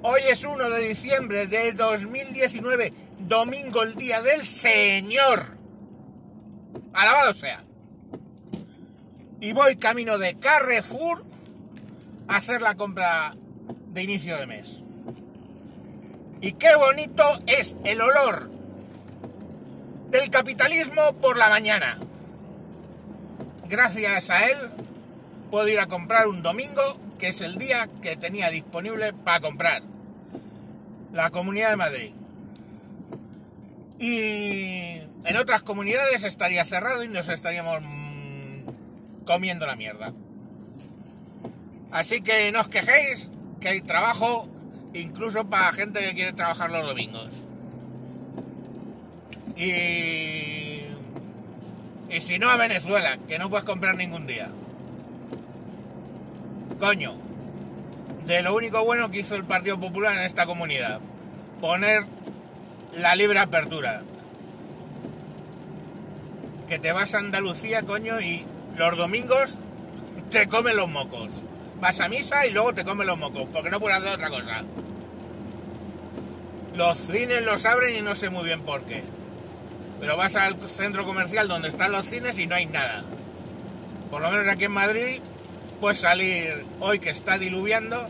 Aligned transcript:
Hoy 0.00 0.22
es 0.30 0.44
1 0.44 0.70
de 0.70 0.88
diciembre 0.88 1.46
de 1.46 1.72
2019, 1.74 2.94
domingo, 3.18 3.82
el 3.82 3.94
día 3.96 4.22
del 4.22 4.46
Señor. 4.46 5.58
Alabado 6.94 7.34
sea. 7.34 7.62
Y 9.40 9.52
voy 9.52 9.76
camino 9.76 10.16
de 10.16 10.38
Carrefour 10.38 11.22
a 12.28 12.36
hacer 12.36 12.62
la 12.62 12.76
compra 12.76 13.34
de 13.88 14.02
inicio 14.02 14.38
de 14.38 14.46
mes. 14.46 14.82
Y 16.40 16.52
qué 16.52 16.74
bonito 16.76 17.24
es 17.46 17.76
el 17.84 18.00
olor 18.00 18.50
del 20.10 20.30
capitalismo 20.30 21.12
por 21.20 21.36
la 21.36 21.50
mañana. 21.50 21.98
Gracias 23.68 24.30
a 24.30 24.46
él 24.46 24.56
puedo 25.50 25.68
ir 25.68 25.80
a 25.80 25.86
comprar 25.86 26.28
un 26.28 26.42
domingo, 26.42 26.82
que 27.18 27.28
es 27.28 27.40
el 27.40 27.56
día 27.56 27.88
que 28.02 28.16
tenía 28.16 28.50
disponible 28.50 29.12
para 29.12 29.40
comprar. 29.40 29.82
La 31.12 31.30
Comunidad 31.30 31.70
de 31.70 31.76
Madrid. 31.76 32.10
Y 33.98 35.00
en 35.24 35.36
otras 35.36 35.62
comunidades 35.62 36.22
estaría 36.24 36.64
cerrado 36.64 37.02
y 37.02 37.08
nos 37.08 37.28
estaríamos 37.28 37.80
mm, 37.82 39.24
comiendo 39.24 39.66
la 39.66 39.76
mierda. 39.76 40.12
Así 41.90 42.20
que 42.20 42.52
no 42.52 42.60
os 42.60 42.68
quejéis, 42.68 43.30
que 43.60 43.70
hay 43.70 43.80
trabajo 43.80 44.48
incluso 44.94 45.48
para 45.48 45.72
gente 45.72 46.00
que 46.00 46.14
quiere 46.14 46.32
trabajar 46.32 46.70
los 46.70 46.86
domingos. 46.86 47.30
Y, 49.56 50.82
y 52.10 52.20
si 52.20 52.38
no 52.38 52.48
a 52.48 52.56
Venezuela, 52.56 53.18
que 53.26 53.38
no 53.38 53.50
puedes 53.50 53.64
comprar 53.64 53.96
ningún 53.96 54.26
día. 54.26 54.48
Coño, 56.78 57.12
de 58.26 58.40
lo 58.42 58.54
único 58.54 58.84
bueno 58.84 59.10
que 59.10 59.20
hizo 59.20 59.34
el 59.34 59.44
Partido 59.44 59.80
Popular 59.80 60.16
en 60.16 60.22
esta 60.22 60.46
comunidad, 60.46 61.00
poner 61.60 62.04
la 62.96 63.16
libre 63.16 63.40
apertura. 63.40 64.02
Que 66.68 66.78
te 66.78 66.92
vas 66.92 67.14
a 67.14 67.18
Andalucía, 67.18 67.82
coño, 67.82 68.20
y 68.20 68.44
los 68.76 68.96
domingos 68.96 69.56
te 70.30 70.46
comen 70.46 70.76
los 70.76 70.88
mocos. 70.88 71.30
Vas 71.80 71.98
a 71.98 72.08
misa 72.08 72.46
y 72.46 72.50
luego 72.52 72.72
te 72.74 72.84
comen 72.84 73.08
los 73.08 73.18
mocos, 73.18 73.48
porque 73.52 73.70
no 73.70 73.80
puedes 73.80 73.98
hacer 73.98 74.14
otra 74.14 74.30
cosa. 74.30 74.62
Los 76.76 76.96
cines 76.98 77.44
los 77.44 77.66
abren 77.66 77.96
y 77.96 78.02
no 78.02 78.14
sé 78.14 78.30
muy 78.30 78.44
bien 78.44 78.60
por 78.60 78.82
qué. 78.82 79.02
Pero 79.98 80.16
vas 80.16 80.36
al 80.36 80.56
centro 80.68 81.04
comercial 81.04 81.48
donde 81.48 81.70
están 81.70 81.90
los 81.90 82.06
cines 82.06 82.38
y 82.38 82.46
no 82.46 82.54
hay 82.54 82.66
nada. 82.66 83.02
Por 84.12 84.22
lo 84.22 84.30
menos 84.30 84.46
aquí 84.46 84.64
en 84.64 84.72
Madrid 84.72 85.20
puedes 85.80 86.00
salir 86.00 86.64
hoy 86.80 86.98
que 86.98 87.10
está 87.10 87.38
diluviando 87.38 88.08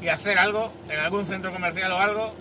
y 0.00 0.08
hacer 0.08 0.38
algo 0.38 0.72
en 0.88 0.98
algún 1.00 1.26
centro 1.26 1.52
comercial 1.52 1.92
o 1.92 1.98
algo 1.98 2.34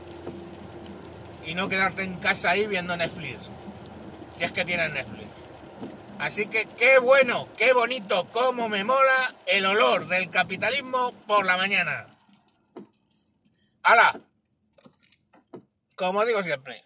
y 1.46 1.56
no 1.56 1.70
quedarte 1.70 2.04
en 2.04 2.16
casa 2.18 2.52
ahí 2.52 2.68
viendo 2.68 2.96
Netflix. 2.98 3.38
Si 4.38 4.44
es 4.44 4.52
que 4.52 4.66
tienes 4.66 4.92
Netflix. 4.92 5.28
Así 6.20 6.48
que 6.48 6.68
qué 6.78 6.98
bueno, 7.00 7.48
qué 7.58 7.74
bonito, 7.74 8.28
cómo 8.32 8.70
me 8.70 8.84
mola 8.84 9.36
el 9.46 9.66
olor 9.66 10.08
del 10.08 10.30
capitalismo 10.30 11.14
por 11.28 11.46
la 11.46 11.58
mañana. 11.58 12.08
¡Hala! 13.84 14.20
Como 15.96 16.26
digo 16.26 16.44
siempre. 16.44 16.84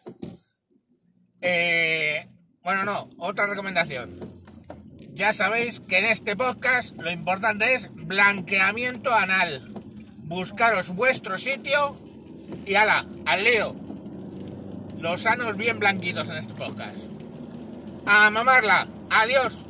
Eh, 1.41 2.27
bueno, 2.61 2.83
no, 2.83 3.09
otra 3.17 3.47
recomendación. 3.47 4.30
Ya 5.21 5.35
sabéis 5.35 5.79
que 5.81 5.99
en 5.99 6.05
este 6.05 6.35
podcast 6.35 6.95
lo 6.97 7.11
importante 7.11 7.75
es 7.75 7.93
blanqueamiento 7.93 9.13
anal. 9.13 9.61
Buscaros 10.23 10.95
vuestro 10.95 11.37
sitio 11.37 11.95
y 12.65 12.73
ala, 12.73 13.05
al 13.27 13.43
lío. 13.43 13.75
Los 14.97 15.21
sanos 15.21 15.57
bien 15.57 15.77
blanquitos 15.77 16.27
en 16.27 16.37
este 16.37 16.55
podcast. 16.55 16.97
A 18.07 18.31
mamarla. 18.31 18.87
Adiós. 19.11 19.63